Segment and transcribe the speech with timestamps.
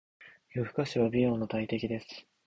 [0.55, 2.07] 夜更かしは美容の大敵です。